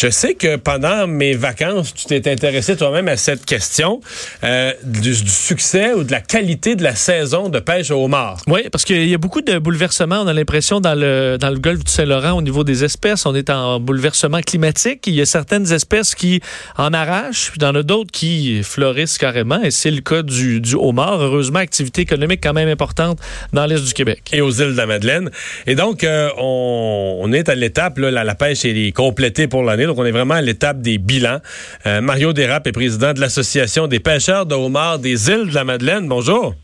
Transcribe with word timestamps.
Je 0.00 0.10
sais 0.10 0.34
que 0.34 0.54
pendant 0.54 1.08
mes 1.08 1.34
vacances, 1.34 1.92
tu 1.92 2.04
t'es 2.04 2.30
intéressé 2.30 2.76
toi-même 2.76 3.08
à 3.08 3.16
cette 3.16 3.44
question 3.44 4.00
euh, 4.44 4.72
du, 4.84 5.12
succès 5.12 5.92
ou 5.92 6.04
de 6.04 6.12
la 6.12 6.20
qualité 6.20 6.76
de 6.76 6.84
la 6.84 6.94
saison 6.94 7.48
de 7.48 7.58
pêche 7.58 7.90
au 7.90 8.04
homard. 8.04 8.40
Oui, 8.46 8.68
parce 8.70 8.84
qu'il 8.84 9.08
y 9.08 9.14
a 9.14 9.18
beaucoup 9.18 9.40
de 9.40 9.58
bouleversements. 9.58 10.20
On 10.20 10.28
a 10.28 10.32
l'impression 10.32 10.80
dans 10.80 10.94
le, 10.94 11.36
dans 11.36 11.50
le 11.50 11.58
golfe 11.58 11.82
du 11.82 11.90
Saint-Laurent 11.90 12.38
au 12.38 12.42
niveau 12.42 12.62
des 12.62 12.84
espèces, 12.84 13.26
on 13.26 13.34
est 13.34 13.50
en 13.50 13.80
bouleversement 13.80 14.40
climatique. 14.40 15.04
Il 15.08 15.14
y 15.14 15.20
a 15.20 15.26
certaines 15.26 15.72
espèces 15.72 16.14
qui 16.14 16.40
en 16.76 16.92
arrachent, 16.92 17.50
puis 17.50 17.58
il 17.60 17.64
y 17.64 17.66
en 17.66 17.74
a 17.74 17.82
d'autres 17.82 18.12
qui 18.12 18.62
fleurissent 18.62 19.18
carrément. 19.18 19.60
Et 19.64 19.72
c'est 19.72 19.90
le 19.90 20.00
cas 20.00 20.22
du, 20.22 20.60
du 20.60 20.76
homard. 20.76 21.20
Heureusement, 21.20 21.58
activité 21.58 22.02
économique 22.02 22.38
quand 22.40 22.52
même 22.52 22.68
importante 22.68 23.18
dans 23.52 23.66
l'est 23.66 23.84
du 23.84 23.94
Québec. 23.94 24.30
Et 24.32 24.42
aux 24.42 24.52
îles 24.52 24.74
de 24.74 24.76
la 24.76 24.86
Madeleine. 24.86 25.32
Et 25.66 25.74
donc, 25.74 26.04
euh, 26.04 26.30
on, 26.38 27.18
on, 27.20 27.32
est 27.32 27.48
à 27.48 27.56
l'étape, 27.56 27.98
là, 27.98 28.12
la, 28.12 28.22
la 28.22 28.36
pêche 28.36 28.64
est 28.64 28.94
complétée 28.94 29.48
pour 29.48 29.64
l'année. 29.64 29.87
Donc, 29.88 29.98
on 29.98 30.04
est 30.04 30.12
vraiment 30.12 30.34
à 30.34 30.42
l'étape 30.42 30.80
des 30.80 30.98
bilans. 30.98 31.38
Euh, 31.86 32.00
Mario 32.00 32.32
Desrapes 32.32 32.66
est 32.66 32.72
président 32.72 33.14
de 33.14 33.20
l'Association 33.20 33.86
des 33.86 34.00
pêcheurs 34.00 34.46
de 34.46 34.54
homards 34.54 34.98
des 34.98 35.30
îles 35.30 35.48
de 35.48 35.54
la 35.54 35.64
Madeleine. 35.64 36.06
Bonjour. 36.06 36.54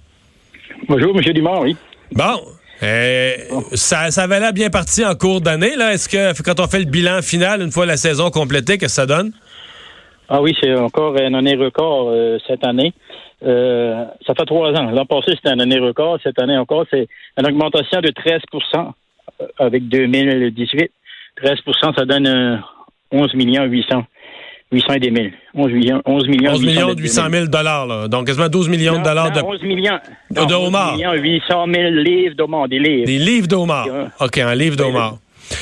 Bonjour, 0.88 1.16
M. 1.16 1.32
Dumont, 1.32 1.62
oui. 1.62 1.76
Bon. 2.12 2.40
Euh, 2.82 3.34
ça, 3.72 4.10
ça 4.10 4.24
avait 4.24 4.40
l'air 4.40 4.52
bien 4.52 4.68
parti 4.68 5.04
en 5.04 5.14
cours 5.14 5.40
d'année. 5.40 5.74
Là. 5.74 5.94
Est-ce 5.94 6.08
que 6.08 6.42
quand 6.42 6.60
on 6.60 6.66
fait 6.66 6.80
le 6.80 6.84
bilan 6.84 7.22
final, 7.22 7.62
une 7.62 7.70
fois 7.70 7.86
la 7.86 7.96
saison 7.96 8.30
complétée, 8.30 8.76
qu'est-ce 8.76 9.00
que 9.00 9.02
ça 9.02 9.06
donne? 9.06 9.32
Ah 10.28 10.42
oui, 10.42 10.54
c'est 10.60 10.74
encore 10.74 11.16
une 11.16 11.34
année 11.34 11.56
record 11.56 12.10
euh, 12.10 12.38
cette 12.46 12.64
année. 12.66 12.92
ça 13.40 14.34
fait 14.36 14.44
trois 14.46 14.70
ans. 14.72 14.90
L'an 14.90 15.06
passé, 15.06 15.32
c'était 15.36 15.54
une 15.54 15.62
année 15.62 15.78
record. 15.78 16.18
Cette 16.22 16.38
année 16.38 16.58
encore, 16.58 16.84
c'est 16.90 17.08
une 17.38 17.46
augmentation 17.46 18.00
de 18.00 18.08
13% 18.08 18.92
avec 19.58 19.88
2018. 19.88 20.90
13% 21.42 21.96
ça 21.96 22.04
donne 22.04 22.62
11 23.14 23.34
millions 23.34 23.64
800. 23.64 24.04
800 24.72 24.94
et 24.94 24.98
des 24.98 25.10
mille. 25.10 25.32
11 25.54 25.72
millions, 25.72 26.02
11 26.04 26.28
millions, 26.28 26.52
11 26.52 26.64
millions 26.64 26.94
800 26.94 27.22
000 27.30 27.46
dollars, 27.46 27.86
là. 27.86 28.08
Donc, 28.08 28.26
quasiment 28.26 28.48
12 28.48 28.68
millions 28.68 28.98
de 28.98 29.04
dollars 29.04 29.30
de. 29.30 29.40
11 29.40 29.62
millions. 29.62 29.98
Non, 30.34 30.46
de 30.46 30.54
homards. 30.54 30.94
11 30.94 30.96
millions 30.96 31.12
800 31.12 31.66
000 31.72 31.90
livres 31.90 32.34
d'homards, 32.34 32.68
des 32.68 32.78
livres. 32.78 33.06
Des 33.06 33.18
livres 33.18 33.46
d'homards. 33.46 33.86
OK, 34.20 34.38
un 34.38 34.54
livre 34.54 34.76
d'homards. 34.76 35.18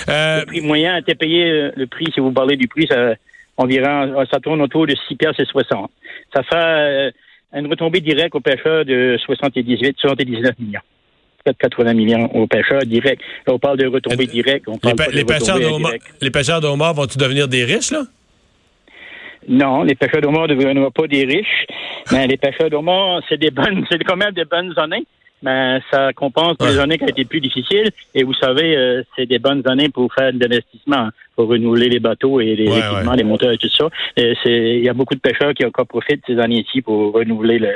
Euh, 0.08 0.41
le 0.41 0.47
prix 0.47 0.61
moyen 0.61 0.95
a 0.95 0.98
été 1.00 1.14
payé, 1.14 1.45
euh, 1.45 1.73
le 1.77 1.86
prix, 1.86 2.06
si 2.14 2.20
vous 2.20 2.33
parlez 2.33 2.56
du 2.56 2.69
prix, 2.69 2.86
ça, 2.86 3.14
environ, 3.56 4.25
ça 4.30 4.39
tourne 4.41 4.62
autour 4.62 4.86
de 4.86 4.95
6 5.08 5.17
piastres 5.17 5.41
et 5.41 5.47
60. 5.47 5.91
Ça 6.34 6.42
fait 6.42 6.56
euh, 6.56 7.11
une 7.53 7.67
retombée 7.67 8.00
directe 8.00 8.34
aux 8.34 8.41
pêcheurs 8.41 8.84
de 8.84 9.19
78, 9.25 9.97
79 9.98 10.53
millions. 10.58 10.80
80 11.45 11.95
millions 11.95 12.31
aux 12.35 12.47
pêcheurs 12.47 12.83
directs. 12.83 13.21
Là, 13.47 13.55
on 13.55 13.59
parle 13.59 13.79
de 13.79 13.87
retombées 13.87 14.27
directes. 14.27 14.67
les, 14.67 15.15
les, 15.15 15.25
pêcheurs 15.25 15.59
les 16.21 16.31
pêcheurs 16.31 16.61
de 16.61 16.67
homards 16.67 16.95
vont-ils 16.95 17.19
devenir 17.19 17.48
des 17.48 17.65
riches, 17.65 17.91
là? 17.91 18.03
Non, 19.48 19.83
les 19.83 19.95
pêcheurs 19.95 20.20
d'homards 20.20 20.48
ne 20.48 20.55
deviendront 20.55 20.91
pas 20.91 21.07
des 21.07 21.25
riches. 21.25 21.67
Mais 22.13 22.27
les 22.27 22.37
pêcheurs 22.37 22.70
d'homards, 22.70 23.23
c'est 23.29 23.39
des 23.39 23.51
bonnes, 23.51 23.85
c'est 23.91 24.03
quand 24.05 24.17
même 24.17 24.33
des 24.33 24.45
bonnes 24.45 24.73
années. 24.77 25.05
Mais 25.45 25.81
ça 25.91 26.13
compense 26.13 26.55
les 26.61 26.79
années 26.79 26.98
qui 26.98 27.05
ont 27.05 27.09
été 27.09 27.25
plus 27.25 27.41
difficiles. 27.41 27.91
Et 28.15 28.23
vous 28.23 28.35
savez, 28.35 28.77
euh, 28.77 29.03
c'est 29.17 29.27
des 29.27 29.41
bonnes 29.41 29.63
années 29.67 29.89
pour 29.89 30.13
faire 30.15 30.33
de 30.33 30.39
l'investissement, 30.39 31.09
pour 31.35 31.48
renouveler 31.48 31.89
les 31.89 31.98
bateaux 31.98 32.41
et 32.41 32.55
les 32.55 32.67
équipements, 32.67 33.15
les 33.15 33.25
moteurs 33.25 33.51
et 33.51 33.59
tout 33.59 33.69
ça. 33.69 33.89
Il 34.17 34.85
y 34.85 34.89
a 34.89 34.95
beaucoup 34.95 35.17
de 35.17 35.20
pêcheurs 35.20 35.53
qui 35.53 35.65
encore 35.67 35.89
profitent 35.89 36.23
ces 36.29 36.39
années-ci 36.39 36.83
pour 36.83 37.13
renouveler 37.13 37.59
le, 37.59 37.70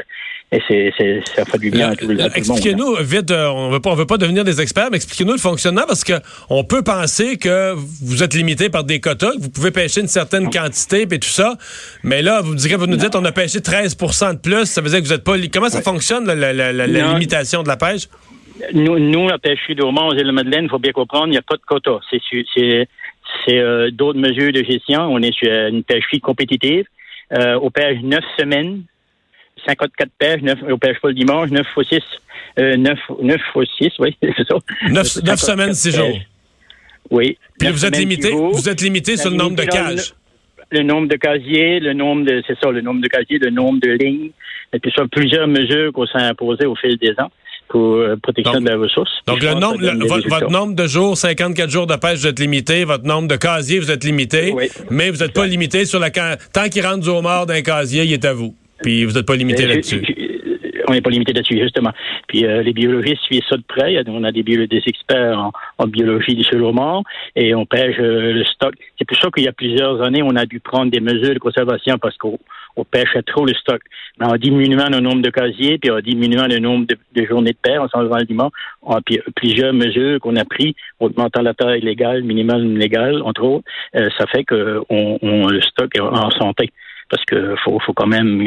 et 0.52 0.62
c'est, 0.68 1.22
ça 1.34 1.44
fait 1.44 1.58
du 1.58 1.70
bien 1.72 1.90
à 1.90 1.96
tout, 1.96 2.06
le 2.06 2.14
monde. 2.14 2.30
Expliquez-nous 2.34 2.96
vite, 3.00 3.32
euh, 3.32 3.48
on 3.48 3.68
veut 3.68 3.80
pas, 3.80 3.90
on 3.90 3.94
veut 3.96 4.06
pas 4.06 4.16
devenir 4.16 4.44
des 4.44 4.60
experts, 4.60 4.88
mais 4.92 4.96
expliquez-nous 4.96 5.32
le 5.32 5.38
fonctionnement 5.38 5.82
parce 5.88 6.04
que 6.04 6.12
on 6.50 6.62
peut 6.62 6.82
penser 6.82 7.36
que 7.36 7.74
vous 7.74 8.22
êtes 8.22 8.32
limité 8.32 8.70
par 8.70 8.84
des 8.84 9.00
quotas, 9.00 9.32
que 9.32 9.40
vous 9.40 9.50
pouvez 9.50 9.72
pêcher 9.72 10.02
une 10.02 10.06
certaine 10.06 10.48
quantité 10.48 11.02
et 11.02 11.18
tout 11.18 11.28
ça, 11.28 11.54
mais 12.04 12.22
là 12.22 12.42
vous 12.42 12.54
direz, 12.54 12.76
vous 12.76 12.86
nous 12.86 12.96
dites, 12.96 13.16
on 13.16 13.24
a 13.24 13.32
pêché 13.32 13.58
13% 13.58 14.34
de 14.34 14.38
plus, 14.38 14.66
ça 14.66 14.80
veut 14.80 14.88
dire 14.88 15.00
que 15.00 15.04
vous 15.04 15.12
êtes 15.12 15.24
pas. 15.24 15.34
Comment 15.52 15.68
ça 15.68 15.82
fonctionne 15.82 16.26
la, 16.26 16.86
limitation 16.86 17.64
de 17.64 17.68
la 17.68 17.76
pêche? 17.76 18.06
Nous, 18.72 19.00
nous 19.00 19.28
la 19.28 19.38
pêche 19.38 19.58
de 19.68 19.82
aux 19.82 20.14
îles 20.14 20.26
de 20.26 20.30
Madeleine, 20.30 20.64
il 20.64 20.70
faut 20.70 20.78
bien 20.78 20.92
comprendre, 20.92 21.26
il 21.26 21.32
n'y 21.32 21.38
a 21.38 21.42
pas 21.42 21.56
de 21.56 21.62
quotas. 21.66 21.98
C'est, 22.08 22.20
c'est, 22.54 22.88
c'est 23.44 23.58
euh, 23.58 23.90
d'autres 23.90 24.18
mesures 24.18 24.52
de 24.52 24.62
gestion. 24.62 25.02
On 25.02 25.20
est 25.20 25.34
sur 25.34 25.50
une 25.50 25.82
pêcherie 25.82 26.20
compétitive. 26.20 26.86
Euh, 27.32 27.58
on 27.60 27.70
pêche 27.70 28.00
neuf 28.02 28.24
semaines 28.38 28.84
54 29.66 30.10
pêches, 30.18 30.42
9, 30.42 30.58
on 30.68 30.78
pêche 30.78 30.98
pas 31.00 31.08
le 31.08 31.14
dimanche, 31.14 31.50
9 31.50 31.66
fois 31.74 31.84
6, 31.84 32.00
euh, 32.58 32.76
9, 32.76 32.98
9 33.22 33.40
fois 33.52 33.64
6, 33.78 33.90
oui, 33.98 34.16
c'est 34.22 34.46
ça. 34.48 34.56
9, 34.88 35.22
9 35.24 35.40
semaines, 35.40 35.74
6 35.74 35.96
jours. 35.96 36.18
Oui. 37.10 37.38
Puis 37.58 37.68
vous 37.70 37.84
êtes 37.84 37.96
limité, 37.96 38.30
vous 38.30 38.68
êtes 38.68 38.80
limité 38.80 39.16
sur 39.16 39.30
le 39.30 39.36
nombre 39.36 39.56
de 39.56 39.64
cages. 39.64 40.14
Le, 40.72 40.82
nombre 40.82 41.08
de 41.08 41.16
casiers, 41.16 41.78
le 41.78 41.92
nombre 41.92 42.24
de, 42.24 42.42
c'est 42.46 42.58
ça, 42.58 42.70
le 42.70 42.80
nombre 42.80 43.00
de 43.00 43.08
casiers, 43.08 43.38
le 43.38 43.50
nombre 43.50 43.80
de 43.80 43.90
lignes, 43.90 44.30
et 44.72 44.80
puis 44.80 44.92
ça, 44.94 45.04
plusieurs 45.10 45.46
mesures 45.46 45.92
qu'on 45.92 46.06
s'est 46.06 46.18
imposées 46.18 46.66
au 46.66 46.74
fil 46.74 46.96
des 46.98 47.12
ans 47.18 47.30
pour 47.68 47.94
euh, 47.94 48.16
protection 48.16 48.60
de 48.60 48.68
la 48.68 48.76
ressource. 48.76 49.10
Donc, 49.26 49.42
le 49.42 49.54
nombre, 49.54 49.78
votre, 50.28 50.50
nombre 50.50 50.74
de 50.74 50.86
jours, 50.86 51.16
54 51.16 51.70
jours 51.70 51.86
de 51.86 51.96
pêche, 51.96 52.20
vous 52.20 52.26
êtes 52.26 52.38
limité. 52.38 52.84
Votre 52.84 53.04
nombre 53.04 53.28
de 53.28 53.36
casiers, 53.36 53.78
vous 53.78 53.90
êtes 53.90 54.04
limité. 54.04 54.52
Oui. 54.54 54.68
Mais 54.90 55.10
vous 55.10 55.18
n'êtes 55.18 55.32
pas 55.32 55.46
limité 55.46 55.84
sur 55.84 55.98
la... 55.98 56.10
Tant 56.10 56.68
qu'il 56.68 56.86
rentre 56.86 57.00
du 57.00 57.08
homard 57.08 57.46
d'un 57.46 57.62
casier, 57.62 58.04
il 58.04 58.12
est 58.12 58.24
à 58.24 58.32
vous. 58.32 58.54
Puis 58.82 59.04
vous 59.04 59.12
n'êtes 59.12 59.26
pas 59.26 59.36
limité 59.36 59.64
euh, 59.64 59.68
là-dessus. 59.68 60.02
On 60.88 60.92
n'est 60.92 61.00
pas 61.00 61.10
limité 61.10 61.32
là-dessus, 61.32 61.58
justement. 61.60 61.90
Puis 62.28 62.44
euh, 62.44 62.62
les 62.62 62.72
biologistes 62.72 63.22
suivent 63.22 63.42
ça 63.48 63.56
de 63.56 63.64
près. 63.66 63.96
On 64.06 64.24
a 64.24 64.32
des, 64.32 64.42
des 64.42 64.82
experts 64.86 65.50
en, 65.78 65.86
biologie 65.86 66.34
du 66.34 66.44
seul 66.44 66.62
et 67.36 67.54
on 67.54 67.66
pêche 67.66 67.96
euh, 67.98 68.32
le 68.32 68.44
stock. 68.44 68.74
C'est 68.98 69.06
pour 69.06 69.16
ça 69.16 69.28
qu'il 69.30 69.44
y 69.44 69.48
a 69.48 69.52
plusieurs 69.52 70.02
années, 70.02 70.22
on 70.22 70.36
a 70.36 70.46
dû 70.46 70.60
prendre 70.60 70.90
des 70.90 71.00
mesures 71.00 71.34
de 71.34 71.38
conservation 71.38 71.96
parce 71.98 72.16
qu'on 72.16 72.38
on 72.76 72.84
pêchait 72.84 73.22
trop 73.22 73.46
le 73.46 73.54
stock. 73.54 73.80
Mais 74.20 74.26
en 74.26 74.36
diminuant 74.36 74.88
le 74.90 75.00
nombre 75.00 75.22
de 75.22 75.30
casiers, 75.30 75.78
puis 75.78 75.90
en 75.90 76.00
diminuant 76.00 76.46
le 76.46 76.58
nombre 76.58 76.86
de, 76.86 77.24
journées 77.24 77.52
de 77.52 77.58
pêche, 77.60 77.78
en 77.78 77.88
s'enlevant 77.88 78.18
le 78.18 78.24
dimanche, 78.24 78.52
on 78.82 78.96
a 78.96 79.00
plusieurs 79.34 79.72
mesures 79.72 80.20
qu'on 80.20 80.36
a 80.36 80.44
prises, 80.44 80.74
augmentant 81.00 81.42
la 81.42 81.54
taille 81.54 81.80
légale, 81.80 82.22
minimale 82.22 82.62
légale, 82.74 83.22
entre 83.22 83.42
autres, 83.42 83.64
ça 83.94 84.26
fait 84.26 84.44
que 84.44 84.82
on, 84.90 85.48
le 85.48 85.60
stock 85.62 85.94
est 85.94 86.00
en 86.00 86.30
santé 86.30 86.70
parce 87.08 87.24
qu'il 87.24 87.54
faut, 87.64 87.78
faut 87.80 87.92
quand 87.92 88.06
même 88.06 88.44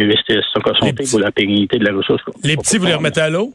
stock 0.49 0.67
en 0.67 0.75
santé 0.75 1.03
pour 1.09 1.19
la 1.19 1.31
pérennité 1.31 1.77
de 1.77 1.85
la 1.85 1.95
ressource. 1.95 2.21
Les 2.43 2.57
petits, 2.57 2.77
vous 2.77 2.85
les 2.85 2.95
remettez 2.95 3.21
à 3.21 3.29
l'eau? 3.29 3.53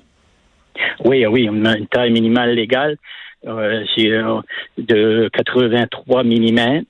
Oui, 1.05 1.25
oui, 1.27 1.45
une 1.45 1.87
taille 1.91 2.11
minimale 2.11 2.55
légale, 2.55 2.97
euh, 3.47 3.85
c'est 3.95 4.11
euh, 4.11 4.41
de 4.79 5.29
83 5.33 6.25
mm. 6.25 6.83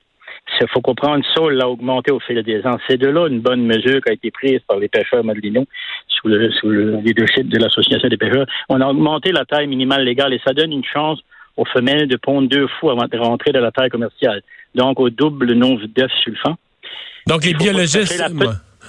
Il 0.61 0.67
faut 0.69 0.81
comprendre 0.81 1.23
ça, 1.33 1.41
l'a 1.49 1.67
augmenté 1.67 2.11
au 2.11 2.19
fil 2.19 2.41
des 2.43 2.65
ans. 2.65 2.77
C'est 2.87 2.97
de 2.97 3.07
là 3.07 3.27
une 3.27 3.41
bonne 3.41 3.65
mesure 3.65 3.99
qui 4.01 4.09
a 4.09 4.13
été 4.13 4.31
prise 4.31 4.59
par 4.67 4.77
les 4.77 4.87
pêcheurs 4.87 5.23
madelinots 5.23 5.65
sous 6.07 6.27
le, 6.27 6.51
sous 6.51 6.69
le 6.69 6.97
leadership 6.97 7.49
de 7.49 7.57
l'Association 7.57 8.07
des 8.07 8.17
pêcheurs. 8.17 8.45
On 8.69 8.79
a 8.79 8.87
augmenté 8.87 9.31
la 9.31 9.43
taille 9.45 9.67
minimale 9.67 10.03
légale 10.03 10.33
et 10.33 10.41
ça 10.45 10.53
donne 10.53 10.71
une 10.71 10.85
chance 10.85 11.19
aux 11.57 11.65
femelles 11.65 12.07
de 12.07 12.15
pondre 12.17 12.47
deux 12.47 12.67
fois 12.79 12.93
avant 12.93 13.07
de 13.07 13.17
rentrer 13.17 13.51
dans 13.51 13.61
la 13.61 13.71
taille 13.71 13.89
commerciale. 13.89 14.41
Donc, 14.75 14.99
au 14.99 15.09
double 15.09 15.53
nombre 15.53 15.81
d'œufs 15.87 16.11
sulfants. 16.23 16.57
Donc, 17.27 17.43
les 17.43 17.55
biologistes, 17.55 18.23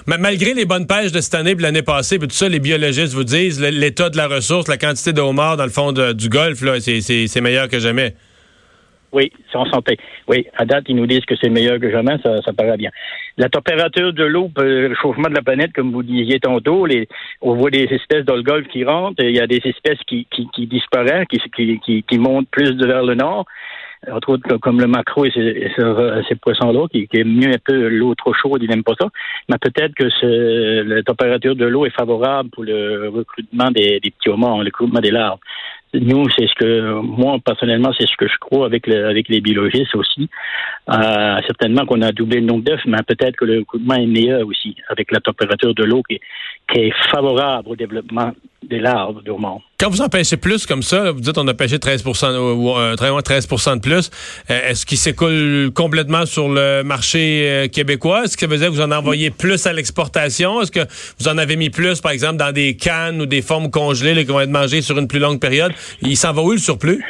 malgré 0.05 0.53
les 0.53 0.65
bonnes 0.65 0.85
pêches 0.85 1.11
de 1.11 1.21
cette 1.21 1.33
année 1.33 1.51
et 1.51 1.55
l'année 1.55 1.81
passée, 1.81 2.19
puis 2.19 2.27
tout 2.27 2.35
ça, 2.35 2.47
les 2.47 2.59
biologistes 2.59 3.13
vous 3.13 3.23
disent 3.23 3.59
l'état 3.59 4.09
de 4.09 4.17
la 4.17 4.27
ressource, 4.27 4.67
la 4.67 4.77
quantité 4.77 5.11
de 5.11 5.21
homards 5.21 5.57
dans 5.57 5.63
le 5.63 5.71
fond 5.71 5.91
du 5.91 6.29
golfe, 6.29 6.63
c'est 6.79 7.41
meilleur 7.41 7.67
que 7.67 7.79
jamais. 7.79 8.13
Oui, 9.11 9.31
c'est 9.51 9.57
en 9.57 9.65
santé. 9.65 9.97
Oui, 10.27 10.45
à 10.55 10.65
date, 10.65 10.83
ils 10.89 10.95
nous 10.95 11.07
disent 11.07 11.25
que 11.25 11.35
c'est 11.41 11.49
meilleur 11.49 11.79
que 11.79 11.89
jamais, 11.89 12.17
ça, 12.21 12.41
ça 12.43 12.53
paraît 12.53 12.77
bien. 12.77 12.91
La 13.37 13.49
température 13.49 14.13
de 14.13 14.23
l'eau, 14.23 14.51
le 14.57 14.93
chauffement 15.01 15.29
de 15.29 15.33
la 15.33 15.41
planète, 15.41 15.71
comme 15.73 15.91
vous 15.91 16.03
disiez 16.03 16.39
tantôt, 16.39 16.85
les, 16.85 17.07
on 17.41 17.55
voit 17.55 17.71
des 17.71 17.85
espèces 17.85 18.25
dans 18.25 18.35
le 18.35 18.43
golfe 18.43 18.67
qui 18.67 18.83
rentrent, 18.83 19.23
il 19.23 19.35
y 19.35 19.39
a 19.39 19.47
des 19.47 19.61
espèces 19.63 19.99
qui, 20.07 20.27
qui, 20.29 20.47
qui 20.53 20.67
disparaissent, 20.67 21.25
qui, 21.27 21.79
qui, 21.79 22.03
qui 22.03 22.17
montent 22.19 22.49
plus 22.49 22.75
vers 22.77 23.03
le 23.03 23.15
nord 23.15 23.45
entre 24.11 24.29
autres 24.29 24.57
comme 24.57 24.79
le 24.79 24.87
macro 24.87 25.25
et 25.25 25.31
ces, 25.31 26.35
poissons-là, 26.35 26.87
qui, 26.91 27.07
qui 27.07 27.23
mieux 27.23 27.49
un 27.49 27.59
peu 27.63 27.87
l'eau 27.87 28.13
trop 28.15 28.33
chaude, 28.33 28.61
ils 28.61 28.69
n'aiment 28.69 28.83
pas 28.83 28.95
ça. 28.99 29.07
Mais 29.49 29.57
peut-être 29.57 29.93
que 29.95 30.07
la 30.83 31.03
température 31.03 31.55
de 31.55 31.65
l'eau 31.65 31.85
est 31.85 31.95
favorable 31.95 32.49
pour 32.51 32.63
le 32.63 33.09
recrutement 33.09 33.71
des, 33.71 33.99
petits 33.99 34.29
homards, 34.29 34.59
le 34.59 34.65
recrutement 34.65 34.99
des 34.99 35.11
larves. 35.11 35.39
Nous, 35.93 36.29
c'est 36.37 36.47
ce 36.47 36.53
que 36.55 36.99
moi 37.01 37.37
personnellement, 37.43 37.91
c'est 37.97 38.07
ce 38.07 38.17
que 38.17 38.27
je 38.27 38.37
crois 38.39 38.65
avec 38.65 38.87
avec 38.89 39.29
les 39.29 39.39
biologistes 39.39 39.95
aussi. 39.95 40.29
Euh, 40.89 41.37
certainement 41.47 41.85
qu'on 41.85 42.01
a 42.01 42.11
doublé 42.11 42.41
le 42.41 42.45
nombre 42.45 42.63
d'œufs, 42.63 42.81
mais 42.85 42.97
peut-être 43.07 43.37
que 43.37 43.45
le 43.45 43.59
recrutement 43.59 43.95
est 43.95 44.05
meilleur 44.05 44.45
aussi 44.45 44.75
avec 44.89 45.11
la 45.11 45.21
température 45.21 45.73
de 45.73 45.83
l'eau 45.85 46.03
qui, 46.03 46.19
qui 46.71 46.79
est 46.79 46.93
favorable 47.09 47.69
au 47.69 47.75
développement 47.75 48.31
des 48.67 48.79
larves. 48.79 49.21
Quand 49.79 49.89
vous 49.89 50.01
en 50.01 50.09
pêchez 50.09 50.37
plus 50.37 50.65
comme 50.65 50.81
ça, 50.81 51.11
vous 51.11 51.21
dites 51.21 51.37
on 51.37 51.47
a 51.47 51.53
pêché 51.53 51.79
13 51.79 52.03
ou, 52.05 52.71
euh, 52.71 52.95
13 52.95 53.47
de 53.47 53.79
plus, 53.79 54.11
euh, 54.49 54.69
est-ce 54.69 54.85
qu'il 54.85 54.97
s'écoule 54.97 55.71
complètement 55.73 56.25
sur 56.25 56.49
le 56.49 56.83
marché 56.83 57.47
euh, 57.49 57.67
québécois? 57.67 58.23
Est-ce 58.23 58.35
que 58.35 58.41
ça 58.41 58.47
veut 58.47 58.57
dire 58.57 58.67
que 58.67 58.73
vous 58.73 58.81
en 58.81 58.91
envoyez 58.91 59.29
plus 59.29 59.65
à 59.65 59.73
l'exportation? 59.73 60.61
Est-ce 60.61 60.71
que 60.71 60.85
vous 61.19 61.27
en 61.27 61.37
avez 61.37 61.55
mis 61.55 61.69
plus, 61.69 62.01
par 62.01 62.11
exemple, 62.11 62.37
dans 62.37 62.51
des 62.51 62.75
cannes 62.75 63.21
ou 63.21 63.25
des 63.25 63.41
formes 63.41 63.71
congelées 63.71 64.15
qui 64.25 64.31
vont 64.31 64.41
être 64.41 64.49
mangées 64.49 64.81
sur 64.81 64.97
une 64.97 65.07
plus 65.07 65.19
longue 65.19 65.39
période? 65.39 65.71
Il 66.01 66.17
s'en 66.17 66.33
va 66.33 66.41
où 66.41 66.51
le 66.51 66.57
surplus? 66.57 67.03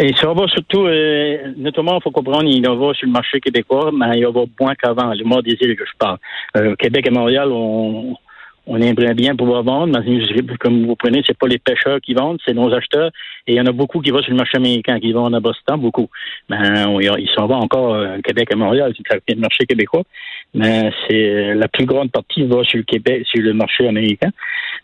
Et 0.00 0.14
ça 0.14 0.32
va 0.32 0.46
surtout, 0.46 0.86
euh, 0.86 1.38
notamment, 1.56 1.98
il 1.98 2.02
faut 2.02 2.12
comprendre, 2.12 2.44
il 2.44 2.58
y 2.58 2.60
va 2.60 2.94
sur 2.94 3.06
le 3.06 3.12
marché 3.12 3.40
québécois, 3.40 3.90
mais 3.92 4.18
il 4.18 4.20
y 4.20 4.24
va 4.24 4.44
moins 4.60 4.74
qu'avant, 4.76 5.12
le 5.12 5.24
mois 5.24 5.42
des 5.42 5.56
îles 5.60 5.76
que 5.76 5.84
je 5.84 5.96
parle. 5.98 6.18
Euh, 6.56 6.76
Québec 6.76 7.06
et 7.08 7.10
Montréal, 7.10 7.48
on, 7.50 8.14
on 8.68 8.80
aimerait 8.82 9.14
bien 9.14 9.34
pouvoir 9.34 9.62
vendre, 9.62 9.98
mais 9.98 10.56
comme 10.60 10.84
vous 10.84 10.94
prenez, 10.94 11.22
c'est 11.26 11.36
pas 11.36 11.48
les 11.48 11.58
pêcheurs 11.58 12.00
qui 12.02 12.12
vendent, 12.12 12.38
c'est 12.46 12.52
nos 12.52 12.72
acheteurs. 12.72 13.10
Et 13.46 13.54
il 13.54 13.56
y 13.56 13.60
en 13.60 13.66
a 13.66 13.72
beaucoup 13.72 14.00
qui 14.00 14.10
vont 14.10 14.20
sur 14.20 14.30
le 14.30 14.36
marché 14.36 14.58
américain, 14.58 15.00
qui 15.00 15.12
vendent 15.12 15.34
à 15.34 15.40
Boston, 15.40 15.80
beaucoup. 15.80 16.08
On, 16.50 17.00
ils 17.00 17.30
s'en 17.34 17.46
vont 17.46 17.56
encore 17.56 17.94
euh, 17.94 18.18
Québec 18.22 18.48
et 18.52 18.56
Montréal, 18.56 18.92
c'est 18.94 19.34
le 19.34 19.40
marché 19.40 19.64
québécois. 19.64 20.02
Mais 20.52 20.90
c'est 21.08 21.54
la 21.54 21.68
plus 21.68 21.86
grande 21.86 22.10
partie 22.12 22.44
va 22.44 22.62
sur 22.62 22.76
le 22.78 22.84
Québec, 22.84 23.26
sur 23.26 23.42
le 23.42 23.54
marché 23.54 23.88
américain. 23.88 24.30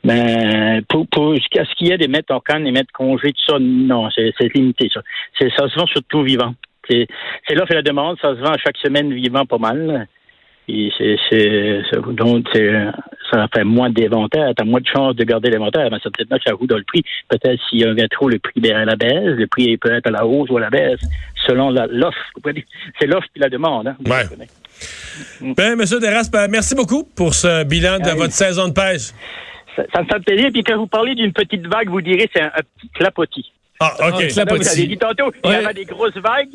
Mais 0.03 0.81
pour, 0.89 1.07
pour 1.09 1.35
ce 1.35 1.75
qu'il 1.77 1.89
y 1.89 1.93
a 1.93 1.99
des 1.99 2.09
mettre 2.09 2.35
en 2.35 2.41
canne, 2.41 2.65
des 2.65 2.73
mettre 2.73 2.93
congés, 2.93 3.33
tout 3.33 3.53
ça, 3.53 3.59
non, 3.61 4.09
c'est 4.11 4.33
limité 4.55 4.89
ça. 4.93 5.03
C'est 5.39 5.51
ça 5.57 5.69
se 5.69 5.79
vend 5.79 5.87
surtout 5.87 6.23
vivant. 6.23 6.55
C'est 6.89 7.07
l'offre 7.51 7.73
et 7.73 7.77
la 7.77 7.83
demande, 7.83 8.19
ça 8.21 8.35
se 8.35 8.41
vend 8.41 8.53
chaque 8.65 8.77
semaine 8.79 9.13
vivant 9.13 9.45
pas 9.45 9.59
mal. 9.59 10.07
Et 10.67 10.91
c'est, 10.99 11.91
donc, 12.13 12.47
ça 13.31 13.47
fait 13.55 13.65
moins 13.65 13.91
d'inventaire, 13.91 14.53
t'as 14.57 14.65
moins 14.65 14.81
de 14.81 14.87
chances 14.87 15.15
de 15.15 15.25
garder 15.25 15.51
l'inventaire, 15.51 15.89
mais 15.91 15.99
certainement 16.03 16.39
ça 16.45 16.55
roule 16.55 16.69
dans 16.69 16.79
le 16.79 16.85
prix. 16.85 17.03
Peut-être 17.29 17.61
s'il 17.69 17.81
y 17.81 17.85
a 17.85 17.91
un 17.91 18.09
trop, 18.09 18.29
le 18.29 18.39
prix 18.39 18.61
est 18.63 18.73
à 18.73 18.85
la 18.85 18.97
baisse, 18.97 19.37
le 19.37 19.47
prix 19.47 19.77
peut 19.77 19.93
être 19.93 20.07
à 20.07 20.11
la 20.11 20.27
hausse 20.27 20.49
ou 20.51 20.57
à 20.57 20.61
la 20.61 20.71
baisse, 20.71 21.01
selon 21.47 21.71
l'offre. 21.71 22.19
C'est 22.99 23.07
l'offre 23.07 23.29
et 23.37 23.41
la 23.41 23.49
demande. 23.51 23.89
Hein, 23.89 23.97
ouais. 24.07 24.25
Ben, 25.41 25.77
Monsieur 25.77 26.01
Deras, 26.01 26.29
ben, 26.33 26.49
merci 26.49 26.75
beaucoup 26.75 27.05
pour 27.05 27.35
ce 27.35 27.65
bilan 27.65 27.99
de 27.99 28.11
votre 28.17 28.33
saison 28.33 28.69
de 28.69 28.73
pêche. 28.73 29.13
Ça, 29.77 30.03
me 30.03 30.07
fait 30.07 30.25
plaisir. 30.25 30.51
Puis 30.53 30.63
quand 30.63 30.79
vous 30.79 30.87
parlez 30.87 31.15
d'une 31.15 31.33
petite 31.33 31.67
vague, 31.67 31.89
vous 31.89 32.01
direz 32.01 32.29
c'est 32.33 32.43
un, 32.43 32.51
petit 32.51 32.89
clapotis. 32.95 33.53
Ah, 33.81 33.95
OK. 34.09 34.29
clapotis. 34.29 34.63
Vous 34.63 34.69
avez 34.69 34.87
dit 34.87 34.99
tantôt, 34.99 35.33
il 35.45 35.51
y 35.51 35.55
avait 35.55 35.75
des 35.75 35.85
grosses 35.85 36.17
vagues 36.17 36.49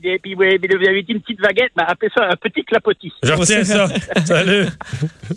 puis, 0.00 0.18
puis 0.18 0.34
vous 0.34 0.42
avez 0.42 1.02
dit 1.02 1.12
une 1.12 1.20
petite 1.20 1.40
vaguette, 1.40 1.70
mais 1.76 1.84
appelez 1.86 2.10
ça 2.14 2.28
un 2.30 2.36
petit 2.36 2.64
clapotis. 2.64 3.12
Je 3.22 3.32
retiens 3.32 3.64
ça. 3.64 3.88
Salut. 4.24 4.66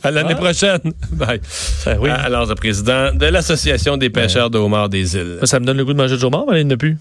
À 0.03 0.11
l'année 0.11 0.33
ah. 0.33 0.35
prochaine. 0.35 0.79
Bye. 1.11 1.39
Ben 1.85 1.97
oui. 1.99 2.09
Alors, 2.09 2.47
le 2.47 2.55
président 2.55 3.13
de 3.13 3.25
l'Association 3.25 3.97
des 3.97 4.09
pêcheurs 4.09 4.49
de 4.49 4.57
homards 4.57 4.89
des 4.89 5.15
îles. 5.15 5.39
Ça 5.43 5.59
me 5.59 5.65
donne 5.65 5.77
le 5.77 5.85
goût 5.85 5.93
de 5.93 5.97
manger 5.97 6.17
du 6.17 6.23
homard, 6.23 6.45
mais 6.49 6.61
il 6.61 6.67
n'y 6.67 6.73
en 6.73 6.75
a 6.75 6.77
plus. 6.77 6.97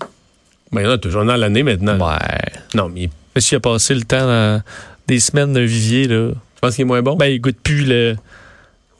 Mais 0.72 0.82
il 0.82 0.84
y 0.84 0.88
en 0.88 0.92
a 0.92 0.98
toujours 0.98 1.24
dans 1.24 1.36
l'année 1.36 1.62
maintenant. 1.62 1.98
Ouais. 1.98 2.52
Non, 2.74 2.88
mais. 2.88 3.08
Mais 3.34 3.40
s'il 3.40 3.56
a 3.56 3.60
passé 3.60 3.94
le 3.94 4.02
temps 4.02 4.26
dans 4.26 4.62
des 5.06 5.20
semaines 5.20 5.52
d'un 5.52 5.64
vivier, 5.64 6.06
là. 6.06 6.30
Tu 6.30 6.60
penses 6.60 6.74
qu'il 6.74 6.82
est 6.82 6.86
moins 6.86 7.02
bon? 7.02 7.16
Ben, 7.16 7.26
il 7.26 7.40
goûte 7.40 7.58
plus 7.62 7.84
le. 7.84 8.16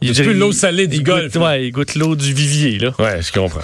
Il, 0.00 0.09
goûte 0.09 0.23
plus 0.23 0.35
l'eau 0.35 0.53
salée 0.53 0.87
du 0.87 1.03
golf. 1.03 1.35
ouais, 1.37 1.67
il 1.67 1.73
goûte 1.73 1.97
l'eau 1.97 2.15
du 2.15 2.33
vivier, 2.33 2.79
là. 2.79 2.95
Ouais, 2.99 3.21
je 3.21 3.33
comprends. 3.33 3.61